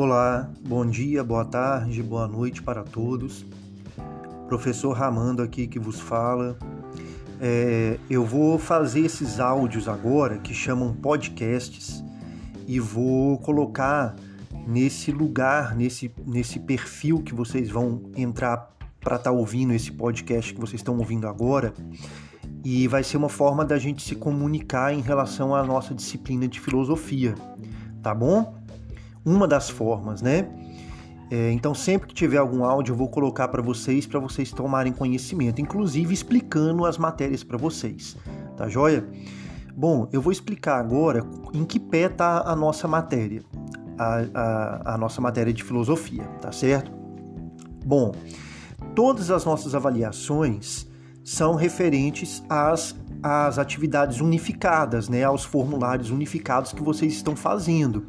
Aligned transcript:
Olá, 0.00 0.48
bom 0.64 0.86
dia, 0.86 1.24
boa 1.24 1.44
tarde, 1.44 2.00
boa 2.04 2.28
noite 2.28 2.62
para 2.62 2.84
todos. 2.84 3.44
Professor 4.46 4.92
Ramando 4.92 5.42
aqui 5.42 5.66
que 5.66 5.76
vos 5.76 5.98
fala. 5.98 6.56
É, 7.40 7.98
eu 8.08 8.24
vou 8.24 8.60
fazer 8.60 9.00
esses 9.00 9.40
áudios 9.40 9.88
agora 9.88 10.38
que 10.38 10.54
chamam 10.54 10.94
podcasts 10.94 12.00
e 12.64 12.78
vou 12.78 13.38
colocar 13.38 14.14
nesse 14.68 15.10
lugar, 15.10 15.74
nesse, 15.74 16.14
nesse 16.24 16.60
perfil 16.60 17.20
que 17.20 17.34
vocês 17.34 17.68
vão 17.68 18.00
entrar 18.16 18.70
para 19.00 19.16
estar 19.16 19.32
tá 19.32 19.36
ouvindo 19.36 19.72
esse 19.72 19.90
podcast 19.90 20.54
que 20.54 20.60
vocês 20.60 20.78
estão 20.78 20.96
ouvindo 20.96 21.26
agora. 21.26 21.74
E 22.64 22.86
vai 22.86 23.02
ser 23.02 23.16
uma 23.16 23.28
forma 23.28 23.64
da 23.64 23.80
gente 23.80 24.00
se 24.04 24.14
comunicar 24.14 24.94
em 24.94 25.00
relação 25.00 25.56
à 25.56 25.64
nossa 25.64 25.92
disciplina 25.92 26.46
de 26.46 26.60
filosofia, 26.60 27.34
tá 28.00 28.14
bom? 28.14 28.57
Uma 29.24 29.46
das 29.46 29.68
formas, 29.68 30.22
né? 30.22 30.48
É, 31.30 31.52
então, 31.52 31.74
sempre 31.74 32.08
que 32.08 32.14
tiver 32.14 32.38
algum 32.38 32.64
áudio, 32.64 32.92
eu 32.92 32.96
vou 32.96 33.08
colocar 33.08 33.48
para 33.48 33.60
vocês, 33.60 34.06
para 34.06 34.18
vocês 34.18 34.50
tomarem 34.50 34.92
conhecimento, 34.92 35.60
inclusive 35.60 36.12
explicando 36.12 36.86
as 36.86 36.96
matérias 36.96 37.44
para 37.44 37.58
vocês, 37.58 38.16
tá 38.56 38.66
joia? 38.68 39.06
Bom, 39.76 40.08
eu 40.10 40.22
vou 40.22 40.32
explicar 40.32 40.80
agora 40.80 41.22
em 41.52 41.64
que 41.64 41.78
pé 41.78 42.06
está 42.06 42.50
a 42.50 42.56
nossa 42.56 42.88
matéria, 42.88 43.42
a, 43.98 44.22
a, 44.34 44.94
a 44.94 44.98
nossa 44.98 45.20
matéria 45.20 45.52
de 45.52 45.62
filosofia, 45.62 46.24
tá 46.40 46.50
certo? 46.50 46.90
Bom, 47.84 48.12
todas 48.94 49.30
as 49.30 49.44
nossas 49.44 49.74
avaliações 49.74 50.88
são 51.22 51.54
referentes 51.54 52.42
às, 52.48 52.96
às 53.22 53.58
atividades 53.58 54.20
unificadas, 54.20 55.10
né, 55.10 55.24
aos 55.24 55.44
formulários 55.44 56.10
unificados 56.10 56.72
que 56.72 56.82
vocês 56.82 57.12
estão 57.12 57.36
fazendo 57.36 58.06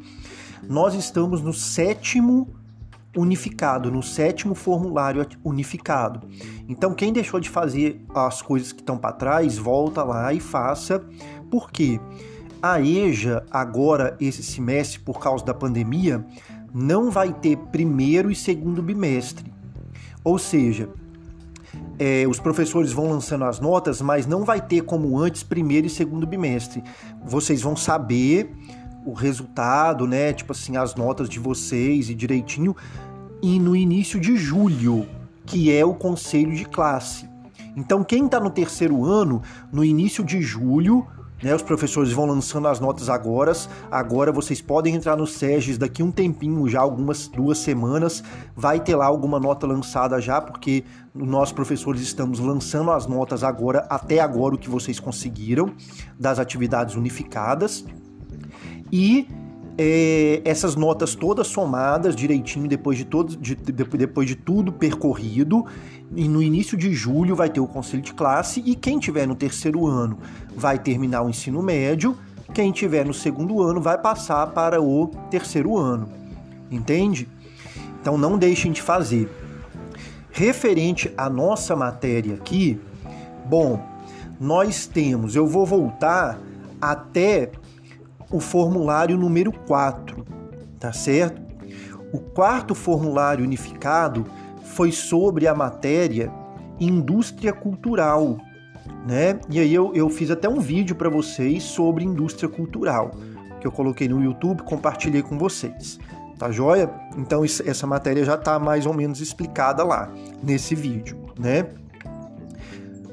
nós 0.68 0.94
estamos 0.94 1.42
no 1.42 1.52
sétimo 1.52 2.48
unificado, 3.16 3.90
no 3.90 4.02
sétimo 4.02 4.54
formulário 4.54 5.26
unificado. 5.44 6.28
Então, 6.68 6.94
quem 6.94 7.12
deixou 7.12 7.40
de 7.40 7.48
fazer 7.48 8.04
as 8.14 8.40
coisas 8.40 8.72
que 8.72 8.80
estão 8.80 8.96
para 8.96 9.12
trás, 9.12 9.58
volta 9.58 10.02
lá 10.02 10.32
e 10.32 10.40
faça. 10.40 11.04
Por 11.50 11.70
quê? 11.70 12.00
A 12.62 12.80
EJA, 12.80 13.44
agora, 13.50 14.16
esse 14.20 14.42
semestre, 14.42 15.00
por 15.00 15.18
causa 15.18 15.44
da 15.44 15.54
pandemia, 15.54 16.24
não 16.72 17.10
vai 17.10 17.32
ter 17.32 17.56
primeiro 17.56 18.30
e 18.30 18.34
segundo 18.34 18.82
bimestre. 18.82 19.50
Ou 20.22 20.38
seja, 20.38 20.88
é, 21.98 22.26
os 22.28 22.38
professores 22.38 22.92
vão 22.92 23.10
lançando 23.10 23.44
as 23.44 23.58
notas, 23.58 24.00
mas 24.00 24.26
não 24.26 24.44
vai 24.44 24.60
ter 24.60 24.82
como 24.82 25.18
antes 25.18 25.42
primeiro 25.42 25.86
e 25.86 25.90
segundo 25.90 26.26
bimestre. 26.26 26.82
Vocês 27.24 27.62
vão 27.62 27.74
saber 27.74 28.54
o 29.04 29.12
resultado, 29.12 30.06
né? 30.06 30.32
Tipo 30.32 30.52
assim, 30.52 30.76
as 30.76 30.94
notas 30.94 31.28
de 31.28 31.38
vocês 31.38 32.10
e 32.10 32.14
direitinho. 32.14 32.76
E 33.42 33.58
no 33.58 33.74
início 33.74 34.20
de 34.20 34.36
julho, 34.36 35.06
que 35.46 35.74
é 35.74 35.84
o 35.84 35.94
conselho 35.94 36.54
de 36.54 36.64
classe. 36.64 37.28
Então, 37.76 38.04
quem 38.04 38.26
está 38.26 38.38
no 38.40 38.50
terceiro 38.50 39.04
ano, 39.04 39.42
no 39.72 39.84
início 39.84 40.24
de 40.24 40.42
julho, 40.42 41.06
né, 41.42 41.54
os 41.54 41.62
professores 41.62 42.12
vão 42.12 42.26
lançando 42.26 42.68
as 42.68 42.80
notas 42.80 43.08
agora. 43.08 43.52
Agora 43.90 44.30
vocês 44.30 44.60
podem 44.60 44.94
entrar 44.94 45.16
no 45.16 45.26
SEGES 45.26 45.78
daqui 45.78 46.02
um 46.02 46.10
tempinho, 46.10 46.68
já 46.68 46.80
algumas 46.80 47.28
duas 47.28 47.58
semanas. 47.58 48.22
Vai 48.54 48.80
ter 48.80 48.94
lá 48.96 49.06
alguma 49.06 49.40
nota 49.40 49.66
lançada 49.66 50.20
já, 50.20 50.40
porque 50.40 50.84
nós 51.14 51.52
professores 51.52 52.02
estamos 52.02 52.38
lançando 52.38 52.90
as 52.90 53.06
notas 53.06 53.42
agora, 53.42 53.86
até 53.88 54.20
agora 54.20 54.54
o 54.54 54.58
que 54.58 54.68
vocês 54.68 55.00
conseguiram 55.00 55.72
das 56.18 56.38
atividades 56.38 56.94
unificadas. 56.94 57.84
E 58.92 59.28
é, 59.82 60.42
essas 60.44 60.76
notas 60.76 61.14
todas 61.14 61.46
somadas 61.46 62.14
direitinho 62.14 62.68
depois 62.68 62.98
de, 62.98 63.04
todo, 63.06 63.34
de, 63.36 63.54
depois 63.54 64.28
de 64.28 64.36
tudo 64.36 64.70
percorrido. 64.70 65.64
E 66.14 66.28
no 66.28 66.42
início 66.42 66.76
de 66.76 66.92
julho 66.92 67.34
vai 67.34 67.48
ter 67.48 67.60
o 67.60 67.66
conselho 67.66 68.02
de 68.02 68.12
classe 68.12 68.62
e 68.66 68.74
quem 68.74 68.98
tiver 68.98 69.26
no 69.26 69.34
terceiro 69.34 69.86
ano 69.86 70.18
vai 70.54 70.78
terminar 70.78 71.22
o 71.22 71.30
ensino 71.30 71.62
médio, 71.62 72.16
quem 72.52 72.72
tiver 72.72 73.06
no 73.06 73.14
segundo 73.14 73.62
ano 73.62 73.80
vai 73.80 73.96
passar 73.96 74.48
para 74.48 74.82
o 74.82 75.06
terceiro 75.30 75.78
ano. 75.78 76.08
Entende? 76.70 77.28
Então 78.00 78.18
não 78.18 78.36
deixem 78.36 78.72
de 78.72 78.82
fazer. 78.82 79.30
Referente 80.30 81.12
à 81.16 81.30
nossa 81.30 81.74
matéria 81.74 82.34
aqui, 82.34 82.78
bom, 83.46 83.82
nós 84.38 84.86
temos, 84.86 85.36
eu 85.36 85.46
vou 85.46 85.64
voltar 85.64 86.38
até 86.80 87.50
o 88.30 88.40
formulário 88.40 89.16
número 89.16 89.52
4, 89.52 90.24
tá 90.78 90.92
certo? 90.92 91.40
O 92.12 92.18
quarto 92.18 92.74
formulário 92.74 93.44
unificado 93.44 94.26
foi 94.64 94.92
sobre 94.92 95.46
a 95.46 95.54
matéria 95.54 96.32
indústria 96.78 97.52
cultural, 97.52 98.38
né? 99.06 99.38
E 99.48 99.60
aí 99.60 99.72
eu, 99.72 99.92
eu 99.94 100.08
fiz 100.08 100.30
até 100.30 100.48
um 100.48 100.60
vídeo 100.60 100.96
para 100.96 101.10
vocês 101.10 101.62
sobre 101.62 102.04
indústria 102.04 102.48
cultural, 102.48 103.10
que 103.60 103.66
eu 103.66 103.72
coloquei 103.72 104.08
no 104.08 104.22
YouTube, 104.22 104.62
compartilhei 104.62 105.22
com 105.22 105.38
vocês. 105.38 105.98
Tá 106.38 106.50
joia? 106.50 106.90
Então 107.18 107.44
essa 107.44 107.86
matéria 107.86 108.24
já 108.24 108.36
tá 108.36 108.58
mais 108.58 108.86
ou 108.86 108.94
menos 108.94 109.20
explicada 109.20 109.84
lá 109.84 110.10
nesse 110.42 110.74
vídeo, 110.74 111.18
né? 111.38 111.66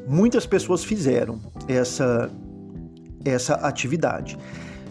Muitas 0.07 0.45
pessoas 0.45 0.83
fizeram 0.83 1.37
essa 1.67 2.31
essa 3.25 3.55
atividade. 3.55 4.37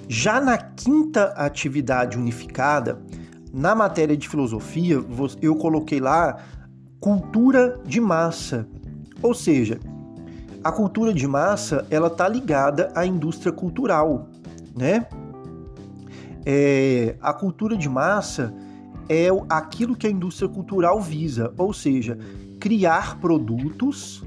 Já 0.09 0.41
na 0.41 0.57
quinta 0.57 1.27
atividade 1.37 2.17
unificada, 2.17 3.01
na 3.53 3.75
matéria 3.75 4.17
de 4.17 4.29
filosofia, 4.29 5.03
eu 5.43 5.57
coloquei 5.57 5.99
lá 5.99 6.37
cultura 7.01 7.81
de 7.85 8.01
massa. 8.01 8.69
Ou 9.23 9.35
seja, 9.35 9.81
a 10.63 10.71
cultura 10.71 11.13
de 11.13 11.27
massa 11.27 11.87
ela 11.91 12.09
está 12.09 12.29
ligada 12.29 12.93
à 12.95 13.05
indústria 13.07 13.53
cultural, 13.53 14.29
né? 14.77 15.07
É, 16.45 17.17
a 17.21 17.33
cultura 17.33 17.77
de 17.77 17.89
massa 17.89 18.55
é 19.09 19.29
aquilo 19.49 19.97
que 19.97 20.07
a 20.07 20.11
indústria 20.11 20.49
cultural 20.49 21.01
visa, 21.01 21.53
ou 21.57 21.73
seja, 21.73 22.19
criar 22.61 23.19
produtos 23.21 24.25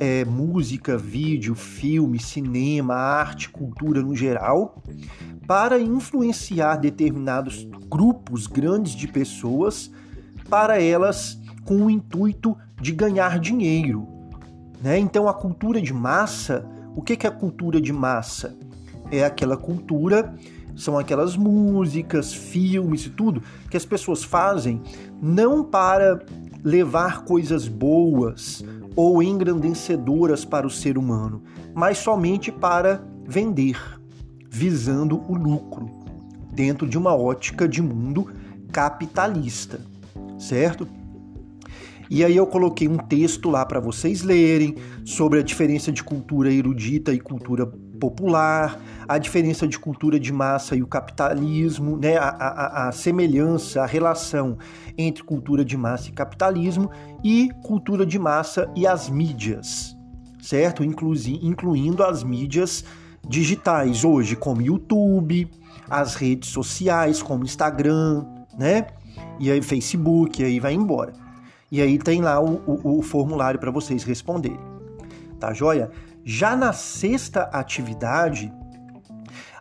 é, 0.00 0.24
música, 0.24 0.96
vídeo, 0.96 1.54
filme, 1.54 2.18
cinema, 2.18 2.94
arte, 2.94 3.48
cultura 3.48 4.00
no 4.00 4.14
geral, 4.14 4.82
para 5.46 5.80
influenciar 5.80 6.76
determinados 6.76 7.66
grupos 7.88 8.46
grandes 8.46 8.92
de 8.92 9.08
pessoas 9.08 9.90
para 10.48 10.80
elas 10.80 11.38
com 11.64 11.86
o 11.86 11.90
intuito 11.90 12.56
de 12.80 12.92
ganhar 12.92 13.38
dinheiro. 13.38 14.06
Né? 14.82 14.98
Então 14.98 15.28
a 15.28 15.34
cultura 15.34 15.80
de 15.80 15.92
massa, 15.92 16.64
o 16.94 17.02
que 17.02 17.26
é 17.26 17.28
a 17.28 17.32
cultura 17.32 17.80
de 17.80 17.92
massa? 17.92 18.56
É 19.10 19.24
aquela 19.24 19.56
cultura, 19.56 20.34
são 20.76 20.98
aquelas 20.98 21.36
músicas, 21.36 22.32
filmes 22.32 23.06
e 23.06 23.10
tudo 23.10 23.42
que 23.68 23.76
as 23.76 23.84
pessoas 23.84 24.22
fazem 24.22 24.80
não 25.20 25.64
para 25.64 26.24
levar 26.62 27.24
coisas 27.24 27.66
boas 27.66 28.62
ou 28.98 29.22
engrandecedoras 29.22 30.44
para 30.44 30.66
o 30.66 30.70
ser 30.70 30.98
humano, 30.98 31.40
mas 31.72 31.98
somente 31.98 32.50
para 32.50 33.00
vender, 33.24 33.78
visando 34.50 35.22
o 35.30 35.36
lucro, 35.36 35.88
dentro 36.50 36.84
de 36.84 36.98
uma 36.98 37.14
ótica 37.14 37.68
de 37.68 37.80
mundo 37.80 38.28
capitalista, 38.72 39.80
certo? 40.36 40.88
E 42.10 42.24
aí 42.24 42.36
eu 42.36 42.46
coloquei 42.46 42.88
um 42.88 42.96
texto 42.96 43.50
lá 43.50 43.66
para 43.66 43.80
vocês 43.80 44.22
lerem 44.22 44.76
sobre 45.04 45.38
a 45.40 45.42
diferença 45.42 45.92
de 45.92 46.02
cultura 46.02 46.52
erudita 46.52 47.12
e 47.12 47.20
cultura 47.20 47.66
popular, 47.66 48.80
a 49.06 49.18
diferença 49.18 49.66
de 49.66 49.78
cultura 49.78 50.18
de 50.18 50.32
massa 50.32 50.74
e 50.74 50.82
o 50.82 50.86
capitalismo, 50.86 51.98
né? 51.98 52.16
a, 52.16 52.28
a, 52.28 52.88
a 52.88 52.92
semelhança, 52.92 53.82
a 53.82 53.86
relação 53.86 54.56
entre 54.96 55.22
cultura 55.22 55.64
de 55.64 55.76
massa 55.76 56.08
e 56.08 56.12
capitalismo 56.12 56.90
e 57.22 57.50
cultura 57.62 58.06
de 58.06 58.18
massa 58.18 58.70
e 58.74 58.86
as 58.86 59.10
mídias, 59.10 59.94
certo? 60.40 60.82
Inclusi, 60.82 61.38
incluindo 61.42 62.02
as 62.02 62.22
mídias 62.22 62.84
digitais 63.28 64.04
hoje, 64.04 64.34
como 64.34 64.62
YouTube, 64.62 65.50
as 65.90 66.14
redes 66.14 66.48
sociais, 66.48 67.22
como 67.22 67.44
Instagram, 67.44 68.24
né? 68.58 68.86
E 69.38 69.50
aí 69.50 69.60
Facebook, 69.60 70.40
e 70.40 70.44
aí 70.44 70.60
vai 70.60 70.72
embora. 70.72 71.27
E 71.70 71.82
aí 71.82 71.98
tem 71.98 72.20
lá 72.22 72.40
o, 72.40 72.62
o, 72.66 72.98
o 72.98 73.02
formulário 73.02 73.60
para 73.60 73.70
vocês 73.70 74.02
responderem. 74.04 74.58
Tá 75.38 75.52
joia? 75.52 75.90
Já 76.24 76.56
na 76.56 76.72
sexta 76.72 77.42
atividade, 77.44 78.52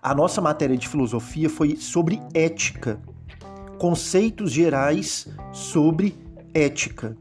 a 0.01 0.15
nossa 0.15 0.42
matéria 0.42 0.77
de 0.77 0.88
filosofia 0.88 1.50
foi 1.50 1.75
sobre 1.75 2.21
ética, 2.33 3.00
conceitos 3.77 4.51
gerais 4.51 5.27
sobre 5.51 6.15
ética, 6.54 7.15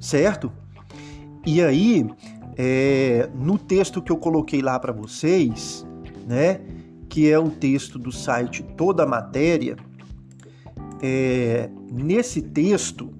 certo? 0.00 0.52
E 1.44 1.62
aí, 1.62 2.06
é, 2.56 3.28
no 3.34 3.56
texto 3.58 4.02
que 4.02 4.12
eu 4.12 4.16
coloquei 4.16 4.60
lá 4.60 4.78
para 4.78 4.92
vocês, 4.92 5.86
né, 6.26 6.60
que 7.08 7.30
é 7.30 7.38
o 7.38 7.50
texto 7.50 7.98
do 7.98 8.12
site 8.12 8.62
Toda 8.76 9.04
a 9.04 9.06
Matéria, 9.06 9.76
é, 11.02 11.70
nesse 11.90 12.42
texto 12.42 13.17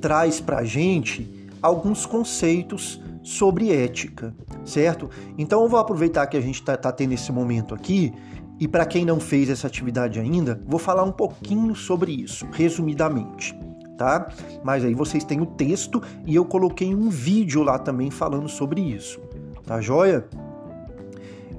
traz 0.00 0.40
para 0.40 0.58
a 0.58 0.64
gente 0.64 1.48
alguns 1.62 2.06
conceitos 2.06 3.00
sobre 3.22 3.70
ética, 3.72 4.34
certo? 4.64 5.10
Então 5.36 5.62
eu 5.62 5.68
vou 5.68 5.78
aproveitar 5.78 6.26
que 6.26 6.36
a 6.36 6.40
gente 6.40 6.56
está 6.56 6.76
tá 6.76 6.90
tendo 6.90 7.12
esse 7.12 7.30
momento 7.30 7.74
aqui 7.74 8.12
e 8.58 8.66
para 8.66 8.84
quem 8.84 9.04
não 9.04 9.18
fez 9.20 9.48
essa 9.48 9.66
atividade 9.66 10.18
ainda, 10.18 10.60
vou 10.66 10.78
falar 10.78 11.02
um 11.02 11.12
pouquinho 11.12 11.74
sobre 11.74 12.12
isso, 12.12 12.46
resumidamente, 12.52 13.58
tá? 13.96 14.28
Mas 14.62 14.84
aí 14.84 14.94
vocês 14.94 15.24
têm 15.24 15.40
o 15.40 15.46
texto 15.46 16.02
e 16.26 16.34
eu 16.34 16.44
coloquei 16.44 16.94
um 16.94 17.08
vídeo 17.08 17.62
lá 17.62 17.78
também 17.78 18.10
falando 18.10 18.48
sobre 18.48 18.80
isso, 18.80 19.20
tá 19.66 19.80
joia? 19.80 20.26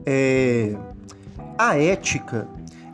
É... 0.05 0.75
A 1.57 1.77
ética 1.77 2.47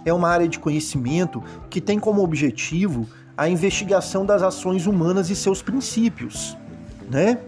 é 0.06 0.14
uma 0.14 0.30
área 0.30 0.48
de 0.48 0.60
conhecimento 0.60 1.44
que 1.70 1.82
tem 1.82 2.00
como 2.00 2.24
objetivo 2.24 3.08
a 3.38 3.48
investigação 3.48 4.26
das 4.26 4.42
ações 4.42 4.88
humanas 4.88 5.30
e 5.30 5.36
seus 5.36 5.62
princípios, 5.62 6.58
né? 7.10 7.40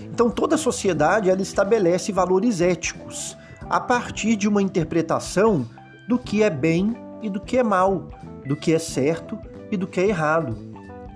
Então 0.00 0.30
toda 0.30 0.56
sociedade 0.56 1.28
ela 1.28 1.42
estabelece 1.42 2.10
valores 2.10 2.62
éticos 2.62 3.36
a 3.68 3.78
partir 3.78 4.34
de 4.34 4.48
uma 4.48 4.62
interpretação 4.62 5.68
do 6.08 6.18
que 6.18 6.42
é 6.42 6.48
bem 6.48 6.96
e 7.20 7.28
do 7.28 7.40
que 7.40 7.58
é 7.58 7.62
mal, 7.62 8.08
do 8.46 8.56
que 8.56 8.72
é 8.72 8.78
certo 8.78 9.38
e 9.70 9.76
do 9.76 9.86
que 9.86 10.00
é 10.00 10.08
errado, 10.08 10.56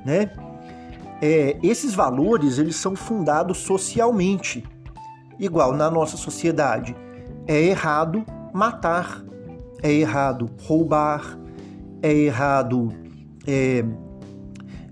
né? 0.05 0.31
É, 1.23 1.57
esses 1.63 1.95
valores 1.95 2.59
eles 2.59 2.77
são 2.77 2.97
fundados 2.97 3.59
socialmente, 3.59 4.65
igual 5.39 5.75
na 5.75 5.91
nossa 5.91 6.17
sociedade. 6.17 6.97
É 7.47 7.61
errado 7.63 8.25
matar, 8.53 9.23
é 9.83 9.93
errado 9.93 10.51
roubar, 10.63 11.39
é 12.03 12.13
errado, 12.13 12.89
é, 13.47 13.85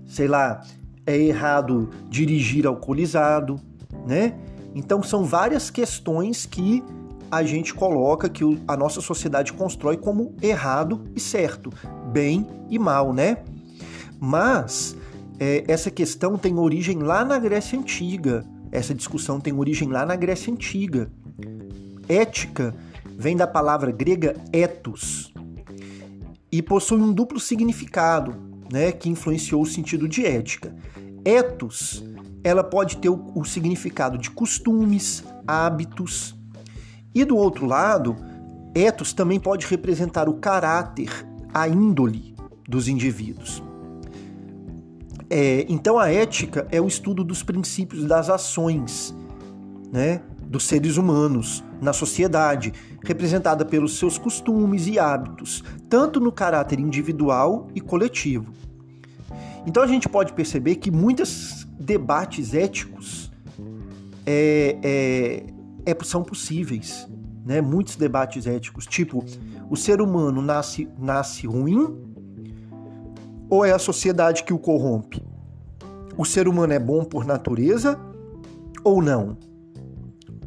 sei 0.09 0.27
lá, 0.27 0.61
é 1.05 1.15
errado 1.15 1.89
dirigir 2.09 2.67
alcoolizado, 2.67 3.59
né? 4.05 4.33
Então 4.75 5.01
são 5.01 5.23
várias 5.23 5.69
questões 5.69 6.45
que 6.45 6.83
a 7.31 7.43
gente 7.43 7.73
coloca 7.73 8.27
que 8.27 8.43
a 8.67 8.75
nossa 8.75 9.01
sociedade 9.01 9.53
constrói 9.53 9.97
como 9.97 10.35
errado 10.41 11.03
e 11.15 11.19
certo, 11.19 11.71
bem 12.11 12.45
e 12.69 12.79
mal, 12.79 13.13
né? 13.13 13.37
Mas 14.19 14.97
é, 15.39 15.63
essa 15.67 15.91
questão 15.91 16.37
tem 16.37 16.57
origem 16.57 16.99
lá 16.99 17.23
na 17.23 17.37
Grécia 17.37 17.77
Antiga. 17.77 18.43
Essa 18.71 18.93
discussão 18.93 19.39
tem 19.39 19.53
origem 19.53 19.87
lá 19.87 20.05
na 20.05 20.15
Grécia 20.15 20.51
Antiga. 20.51 21.11
Ética 22.07 22.75
vem 23.17 23.37
da 23.37 23.45
palavra 23.45 23.91
grega 23.91 24.35
ethos 24.51 25.31
e 26.51 26.61
possui 26.61 26.99
um 26.99 27.13
duplo 27.13 27.39
significado, 27.39 28.48
né, 28.71 28.91
que 28.91 29.09
influenciou 29.09 29.61
o 29.61 29.65
sentido 29.65 30.07
de 30.07 30.25
ética. 30.25 30.75
Ethos, 31.25 32.03
ela 32.43 32.63
pode 32.63 32.97
ter 32.97 33.09
o, 33.09 33.31
o 33.35 33.43
significado 33.43 34.17
de 34.17 34.29
costumes, 34.29 35.23
hábitos, 35.47 36.35
e 37.13 37.25
do 37.25 37.35
outro 37.35 37.65
lado, 37.65 38.15
ethos 38.75 39.13
também 39.13 39.39
pode 39.39 39.65
representar 39.65 40.29
o 40.29 40.35
caráter, 40.35 41.09
a 41.53 41.67
índole 41.67 42.35
dos 42.67 42.87
indivíduos. 42.87 43.63
É, 45.29 45.65
então 45.69 45.99
a 45.99 46.11
ética 46.11 46.67
é 46.71 46.81
o 46.81 46.87
estudo 46.87 47.23
dos 47.23 47.43
princípios 47.43 48.05
das 48.05 48.29
ações, 48.29 49.15
né? 49.91 50.21
Dos 50.49 50.63
seres 50.63 50.97
humanos 50.97 51.63
na 51.79 51.93
sociedade, 51.93 52.73
representada 53.03 53.63
pelos 53.63 53.99
seus 53.99 54.17
costumes 54.17 54.87
e 54.87 54.97
hábitos, 54.97 55.63
tanto 55.87 56.19
no 56.19 56.31
caráter 56.31 56.79
individual 56.79 57.67
e 57.75 57.79
coletivo. 57.79 58.51
Então 59.65 59.83
a 59.83 59.87
gente 59.87 60.09
pode 60.09 60.33
perceber 60.33 60.77
que 60.77 60.89
muitos 60.89 61.67
debates 61.79 62.55
éticos 62.55 63.31
é, 64.25 64.77
é, 64.83 65.43
é, 65.85 66.03
são 66.03 66.23
possíveis, 66.23 67.07
né? 67.45 67.61
Muitos 67.61 67.95
debates 67.95 68.47
éticos, 68.47 68.87
tipo, 68.87 69.23
o 69.69 69.77
ser 69.77 70.01
humano 70.01 70.41
nasce, 70.41 70.89
nasce 70.97 71.45
ruim 71.45 71.95
ou 73.49 73.63
é 73.63 73.71
a 73.71 73.79
sociedade 73.79 74.43
que 74.43 74.53
o 74.53 74.59
corrompe? 74.59 75.23
O 76.17 76.25
ser 76.25 76.47
humano 76.47 76.73
é 76.73 76.79
bom 76.79 77.03
por 77.03 77.25
natureza 77.25 77.99
ou 78.83 79.01
não? 79.01 79.37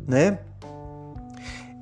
Né? 0.07 0.39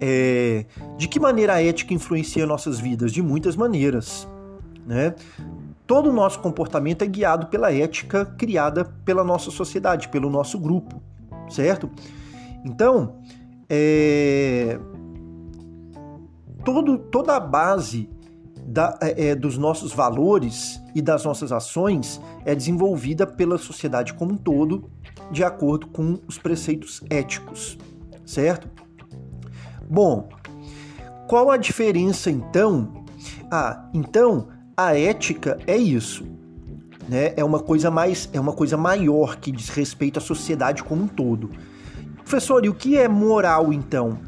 É, 0.00 0.64
de 0.96 1.06
que 1.06 1.20
maneira 1.20 1.54
a 1.54 1.62
ética 1.62 1.92
influencia 1.92 2.46
nossas 2.46 2.80
vidas? 2.80 3.12
De 3.12 3.22
muitas 3.22 3.54
maneiras, 3.54 4.26
né? 4.86 5.14
Todo 5.86 6.08
o 6.08 6.12
nosso 6.12 6.38
comportamento 6.38 7.02
é 7.02 7.06
guiado 7.06 7.48
pela 7.48 7.72
ética 7.72 8.24
criada 8.24 8.84
pela 9.04 9.24
nossa 9.24 9.50
sociedade, 9.50 10.08
pelo 10.08 10.30
nosso 10.30 10.58
grupo, 10.58 11.02
certo? 11.48 11.90
Então, 12.64 13.16
é, 13.68 14.78
todo, 16.64 16.96
toda 16.96 17.36
a 17.36 17.40
base 17.40 18.08
da, 18.66 18.96
é, 19.02 19.30
é, 19.30 19.34
dos 19.34 19.58
nossos 19.58 19.92
valores 19.92 20.80
e 20.94 21.02
das 21.02 21.24
nossas 21.24 21.50
ações 21.50 22.20
é 22.44 22.54
desenvolvida 22.54 23.26
pela 23.26 23.58
sociedade 23.58 24.14
como 24.14 24.34
um 24.34 24.36
todo, 24.36 24.88
de 25.30 25.42
acordo 25.42 25.88
com 25.88 26.18
os 26.26 26.38
preceitos 26.38 27.02
éticos 27.10 27.76
certo? 28.30 28.68
Bom, 29.88 30.28
qual 31.26 31.50
a 31.50 31.56
diferença 31.56 32.30
então? 32.30 33.04
Ah, 33.50 33.88
então 33.92 34.48
a 34.76 34.96
ética 34.96 35.58
é 35.66 35.76
isso, 35.76 36.24
né? 37.08 37.34
É 37.36 37.44
uma 37.44 37.58
coisa 37.58 37.90
mais, 37.90 38.28
é 38.32 38.40
uma 38.40 38.52
coisa 38.52 38.76
maior 38.76 39.36
que 39.36 39.50
diz 39.50 39.68
respeito 39.68 40.18
à 40.18 40.22
sociedade 40.22 40.84
como 40.84 41.02
um 41.02 41.08
todo. 41.08 41.50
Professor, 42.16 42.64
e 42.64 42.68
o 42.68 42.74
que 42.74 42.96
é 42.96 43.08
moral 43.08 43.72
então? 43.72 44.18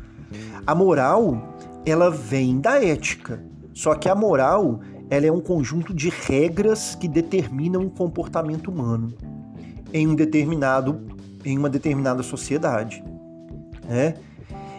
A 0.67 0.75
moral, 0.75 1.57
ela 1.87 2.11
vem 2.11 2.61
da 2.61 2.83
ética. 2.83 3.45
Só 3.73 3.95
que 3.95 4.09
a 4.09 4.15
moral, 4.15 4.81
ela 5.09 5.27
é 5.27 5.33
um 5.33 5.41
conjunto 5.41 5.95
de 5.95 6.09
regras 6.09 6.97
que 6.97 7.07
determinam 7.07 7.87
o 7.87 7.91
comportamento 7.91 8.69
humano 8.69 9.15
em 9.93 10.09
um 10.09 10.15
determinado 10.15 11.01
em 11.45 11.59
uma 11.59 11.69
determinada 11.69 12.23
sociedade. 12.23 13.03
Né? 13.89 14.15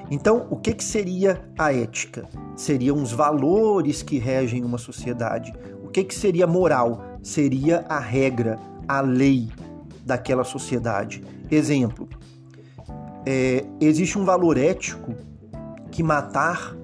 Então, 0.10 0.48
o 0.50 0.56
que, 0.58 0.74
que 0.74 0.84
seria 0.84 1.42
a 1.58 1.74
ética? 1.74 2.28
Seriam 2.56 3.02
os 3.02 3.12
valores 3.12 4.04
que 4.04 4.18
regem 4.20 4.64
uma 4.64 4.78
sociedade. 4.78 5.54
O 5.84 5.90
que, 5.90 6.04
que 6.04 6.14
seria 6.14 6.46
moral? 6.46 7.18
Seria 7.22 7.86
a 7.88 8.00
regra, 8.00 8.60
a 8.88 9.02
lei 9.02 9.50
daquela 10.06 10.44
sociedade. 10.44 11.24
Exemplo: 11.50 12.08
é, 13.26 13.66
existe 13.80 14.18
um 14.18 14.26
valor 14.26 14.58
ético 14.58 15.14
que 15.92 16.04
matar 16.04 16.76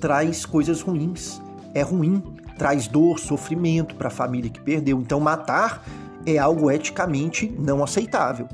traz 0.00 0.44
coisas 0.44 0.80
ruins, 0.80 1.40
é 1.74 1.82
ruim, 1.82 2.22
traz 2.56 2.86
dor, 2.86 3.18
sofrimento 3.18 3.94
para 3.96 4.08
a 4.08 4.10
família 4.10 4.50
que 4.50 4.60
perdeu. 4.60 5.00
Então, 5.00 5.18
matar 5.20 5.84
é 6.24 6.38
algo 6.38 6.70
eticamente 6.70 7.52
não 7.58 7.82
aceitável. 7.82 8.48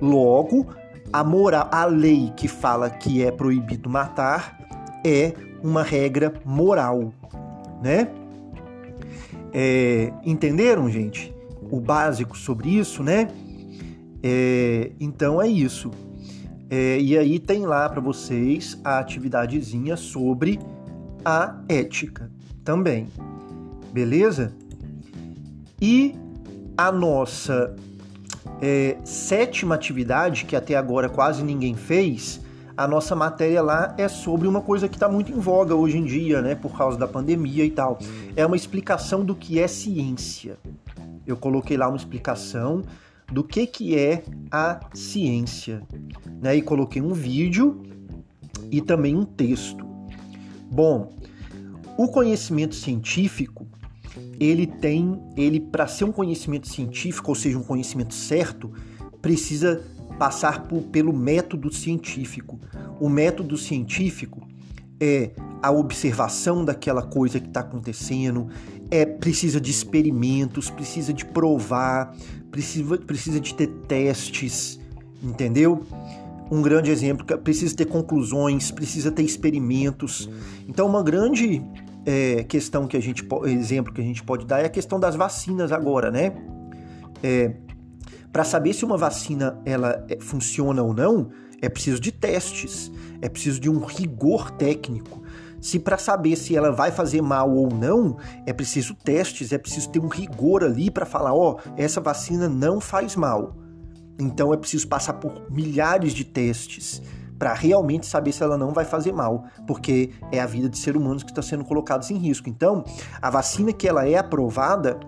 Logo, 0.00 0.66
a 1.12 1.24
moral, 1.24 1.68
a 1.70 1.84
lei 1.84 2.32
que 2.36 2.48
fala 2.48 2.90
que 2.90 3.22
é 3.22 3.30
proibido 3.30 3.88
matar 3.88 4.58
é 5.04 5.32
uma 5.62 5.82
regra 5.82 6.34
moral, 6.44 7.12
né? 7.82 8.08
É, 9.52 10.12
entenderam, 10.24 10.90
gente? 10.90 11.34
O 11.70 11.80
básico 11.80 12.36
sobre 12.36 12.70
isso, 12.70 13.02
né? 13.02 13.28
É, 14.22 14.92
então 15.00 15.40
é 15.40 15.48
isso. 15.48 15.90
É, 16.70 17.00
e 17.00 17.16
aí 17.16 17.38
tem 17.38 17.64
lá 17.64 17.88
para 17.88 18.00
vocês 18.00 18.78
a 18.84 18.98
atividadezinha 18.98 19.96
sobre 19.96 20.58
a 21.24 21.58
ética 21.68 22.30
também, 22.62 23.08
beleza? 23.92 24.52
E 25.80 26.14
a 26.76 26.92
nossa 26.92 27.74
é, 28.60 28.96
sétima 29.04 29.74
atividade, 29.74 30.44
que 30.44 30.56
até 30.56 30.74
agora 30.74 31.08
quase 31.08 31.42
ninguém 31.42 31.74
fez, 31.74 32.40
a 32.78 32.86
nossa 32.86 33.16
matéria 33.16 33.60
lá 33.60 33.92
é 33.98 34.06
sobre 34.06 34.46
uma 34.46 34.60
coisa 34.60 34.88
que 34.88 34.94
está 34.94 35.08
muito 35.08 35.32
em 35.32 35.40
voga 35.40 35.74
hoje 35.74 35.98
em 35.98 36.04
dia, 36.04 36.40
né, 36.40 36.54
por 36.54 36.78
causa 36.78 36.96
da 36.96 37.08
pandemia 37.08 37.64
e 37.64 37.70
tal. 37.70 37.98
É 38.36 38.46
uma 38.46 38.54
explicação 38.54 39.24
do 39.24 39.34
que 39.34 39.58
é 39.58 39.66
ciência. 39.66 40.56
Eu 41.26 41.36
coloquei 41.36 41.76
lá 41.76 41.88
uma 41.88 41.96
explicação 41.96 42.84
do 43.32 43.42
que, 43.42 43.66
que 43.66 43.98
é 43.98 44.22
a 44.48 44.78
ciência, 44.94 45.82
né, 46.40 46.54
e 46.54 46.62
coloquei 46.62 47.02
um 47.02 47.12
vídeo 47.12 47.82
e 48.70 48.80
também 48.80 49.16
um 49.16 49.24
texto. 49.24 49.84
Bom, 50.70 51.12
o 51.96 52.06
conhecimento 52.06 52.76
científico 52.76 53.66
ele 54.38 54.66
tem, 54.66 55.20
ele 55.36 55.60
para 55.60 55.86
ser 55.86 56.04
um 56.04 56.12
conhecimento 56.12 56.68
científico, 56.68 57.30
ou 57.30 57.34
seja, 57.34 57.58
um 57.58 57.62
conhecimento 57.62 58.14
certo, 58.14 58.72
precisa 59.20 59.82
passar 60.18 60.64
por, 60.66 60.82
pelo 60.84 61.12
método 61.12 61.72
científico. 61.72 62.58
O 63.00 63.08
método 63.08 63.56
científico 63.56 64.46
é 65.00 65.30
a 65.62 65.70
observação 65.70 66.64
daquela 66.64 67.02
coisa 67.02 67.38
que 67.38 67.46
está 67.46 67.60
acontecendo, 67.60 68.48
é 68.90 69.04
precisa 69.04 69.60
de 69.60 69.70
experimentos, 69.70 70.70
precisa 70.70 71.12
de 71.12 71.24
provar, 71.24 72.16
precisa, 72.50 72.98
precisa 72.98 73.40
de 73.40 73.54
ter 73.54 73.68
testes, 73.86 74.80
entendeu? 75.22 75.84
Um 76.50 76.62
grande 76.62 76.90
exemplo, 76.90 77.26
precisa 77.38 77.76
ter 77.76 77.84
conclusões, 77.84 78.70
precisa 78.70 79.12
ter 79.12 79.22
experimentos. 79.22 80.28
Então, 80.66 80.86
uma 80.86 81.02
grande 81.02 81.62
é, 82.06 82.44
questão 82.44 82.86
que 82.86 82.96
a 82.96 83.00
gente 83.00 83.26
exemplo 83.44 83.92
que 83.92 84.00
a 84.00 84.04
gente 84.04 84.22
pode 84.22 84.46
dar 84.46 84.60
é 84.60 84.66
a 84.66 84.68
questão 84.68 84.98
das 84.98 85.14
vacinas 85.14 85.72
agora, 85.72 86.10
né? 86.10 86.32
É, 87.22 87.54
para 88.32 88.44
saber 88.44 88.72
se 88.72 88.84
uma 88.84 88.96
vacina 88.96 89.60
ela 89.64 90.04
é, 90.08 90.18
funciona 90.20 90.82
ou 90.82 90.94
não, 90.94 91.30
é 91.60 91.68
preciso 91.68 92.00
de 92.00 92.12
testes, 92.12 92.90
é 93.20 93.28
preciso 93.28 93.60
de 93.60 93.68
um 93.68 93.84
rigor 93.84 94.50
técnico. 94.52 95.22
Se 95.60 95.78
para 95.78 95.98
saber 95.98 96.36
se 96.36 96.54
ela 96.54 96.70
vai 96.70 96.92
fazer 96.92 97.20
mal 97.20 97.50
ou 97.50 97.68
não, 97.68 98.16
é 98.46 98.52
preciso 98.52 98.94
testes, 98.94 99.52
é 99.52 99.58
preciso 99.58 99.90
ter 99.90 99.98
um 99.98 100.06
rigor 100.06 100.62
ali 100.62 100.88
para 100.90 101.04
falar, 101.04 101.34
ó, 101.34 101.56
oh, 101.56 101.70
essa 101.76 102.00
vacina 102.00 102.48
não 102.48 102.80
faz 102.80 103.16
mal. 103.16 103.56
Então 104.20 104.52
é 104.54 104.56
preciso 104.56 104.86
passar 104.86 105.14
por 105.14 105.50
milhares 105.50 106.12
de 106.12 106.24
testes 106.24 107.02
para 107.38 107.54
realmente 107.54 108.06
saber 108.06 108.32
se 108.32 108.42
ela 108.42 108.58
não 108.58 108.72
vai 108.72 108.84
fazer 108.84 109.12
mal, 109.12 109.44
porque 109.66 110.10
é 110.32 110.40
a 110.40 110.46
vida 110.46 110.68
de 110.68 110.76
seres 110.76 111.00
humanos 111.00 111.22
que 111.22 111.30
está 111.30 111.42
sendo 111.42 111.64
colocados 111.64 112.10
em 112.10 112.16
risco. 112.16 112.48
Então, 112.48 112.84
a 113.22 113.30
vacina 113.30 113.72
que 113.72 113.86
ela 113.86 114.06
é 114.08 114.16
aprovada, 114.16 114.98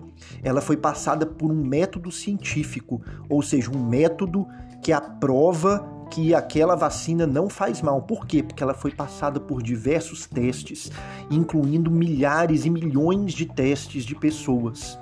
ela 0.41 0.61
foi 0.61 0.77
passada 0.77 1.25
por 1.25 1.51
um 1.51 1.63
método 1.63 2.11
científico, 2.11 3.01
ou 3.29 3.41
seja, 3.41 3.69
um 3.71 3.83
método 3.83 4.47
que 4.81 4.91
aprova 4.91 5.87
que 6.09 6.35
aquela 6.35 6.75
vacina 6.75 7.25
não 7.25 7.49
faz 7.49 7.81
mal. 7.81 8.01
Por 8.01 8.25
quê? 8.25 8.43
Porque 8.43 8.61
ela 8.61 8.73
foi 8.73 8.91
passada 8.91 9.39
por 9.39 9.63
diversos 9.63 10.27
testes, 10.27 10.91
incluindo 11.29 11.89
milhares 11.89 12.65
e 12.65 12.69
milhões 12.69 13.33
de 13.33 13.45
testes 13.45 14.03
de 14.03 14.13
pessoas. 14.13 14.99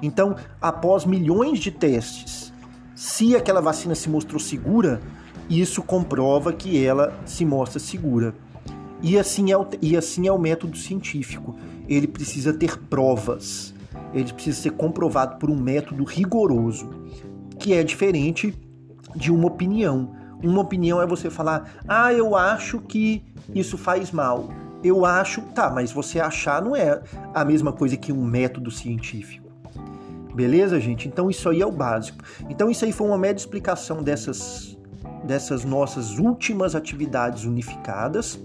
Então, 0.00 0.36
após 0.60 1.04
milhões 1.04 1.58
de 1.58 1.70
testes, 1.70 2.52
se 2.94 3.34
aquela 3.34 3.60
vacina 3.60 3.94
se 3.94 4.08
mostrou 4.08 4.38
segura, 4.38 5.00
isso 5.48 5.82
comprova 5.82 6.52
que 6.52 6.84
ela 6.84 7.12
se 7.24 7.44
mostra 7.44 7.78
segura. 7.78 8.34
E 9.02 9.18
assim 9.18 9.50
é 9.50 9.56
o, 9.56 9.66
e 9.80 9.96
assim 9.96 10.28
é 10.28 10.32
o 10.32 10.38
método 10.38 10.76
científico. 10.76 11.56
Ele 11.88 12.06
precisa 12.06 12.52
ter 12.52 12.78
provas. 12.78 13.74
Ele 14.14 14.32
precisa 14.32 14.60
ser 14.60 14.70
comprovado 14.72 15.38
por 15.38 15.50
um 15.50 15.56
método 15.56 16.04
rigoroso, 16.04 16.88
que 17.58 17.72
é 17.72 17.82
diferente 17.82 18.54
de 19.16 19.32
uma 19.32 19.46
opinião. 19.46 20.14
Uma 20.42 20.60
opinião 20.60 21.02
é 21.02 21.06
você 21.06 21.28
falar: 21.28 21.72
"Ah, 21.88 22.12
eu 22.12 22.36
acho 22.36 22.78
que 22.80 23.24
isso 23.54 23.76
faz 23.76 24.12
mal". 24.12 24.48
Eu 24.84 25.04
acho, 25.04 25.42
tá, 25.54 25.70
mas 25.70 25.92
você 25.92 26.18
achar 26.18 26.60
não 26.60 26.74
é 26.74 27.00
a 27.32 27.44
mesma 27.44 27.72
coisa 27.72 27.96
que 27.96 28.12
um 28.12 28.24
método 28.24 28.70
científico. 28.70 29.48
Beleza, 30.34 30.80
gente? 30.80 31.06
Então 31.06 31.30
isso 31.30 31.48
aí 31.48 31.60
é 31.60 31.66
o 31.66 31.70
básico. 31.70 32.18
Então 32.48 32.70
isso 32.70 32.84
aí 32.84 32.92
foi 32.92 33.06
uma 33.06 33.18
média 33.18 33.40
explicação 33.40 34.02
dessas 34.02 34.76
dessas 35.24 35.64
nossas 35.64 36.18
últimas 36.18 36.74
atividades 36.74 37.44
unificadas. 37.44 38.38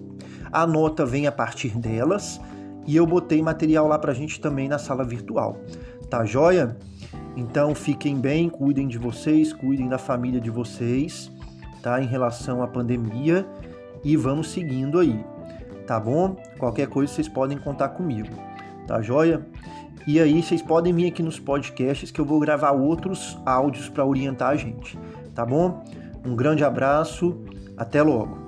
A 0.52 0.66
nota 0.66 1.06
vem 1.06 1.28
a 1.28 1.32
partir 1.32 1.78
delas 1.78 2.40
e 2.86 2.96
eu 2.96 3.06
botei 3.06 3.42
material 3.42 3.88
lá 3.88 4.00
pra 4.00 4.14
gente 4.14 4.40
também 4.40 4.68
na 4.68 4.78
sala 4.78 5.04
virtual. 5.04 5.58
Tá 6.10 6.24
joia? 6.26 6.78
Então 7.36 7.76
fiquem 7.76 8.20
bem, 8.20 8.50
cuidem 8.50 8.88
de 8.88 8.98
vocês, 8.98 9.52
cuidem 9.54 9.88
da 9.88 9.98
família 9.98 10.40
de 10.40 10.50
vocês 10.50 11.32
tá? 11.88 12.02
Em 12.02 12.06
relação 12.06 12.62
à 12.62 12.68
pandemia 12.68 13.46
e 14.04 14.18
vamos 14.18 14.52
seguindo 14.52 15.00
aí, 15.00 15.24
tá 15.86 15.98
bom? 15.98 16.36
Qualquer 16.60 16.88
coisa 16.88 17.14
vocês 17.14 17.30
podem 17.30 17.58
contar 17.58 17.90
comigo, 17.90 18.30
tá 18.86 19.02
joia? 19.02 19.46
E 20.06 20.20
aí 20.20 20.44
vocês 20.44 20.62
podem 20.62 20.94
vir 20.94 21.08
aqui 21.08 21.24
nos 21.24 21.40
podcasts 21.40 22.12
que 22.12 22.20
eu 22.20 22.26
vou 22.26 22.40
gravar 22.42 22.72
outros 22.72 23.38
áudios 23.46 23.88
para 23.88 24.06
orientar 24.06 24.50
a 24.50 24.56
gente, 24.58 25.00
tá 25.34 25.46
bom? 25.46 25.84
Um 26.28 26.36
grande 26.36 26.62
abraço, 26.62 27.42
até 27.78 28.02
logo. 28.02 28.47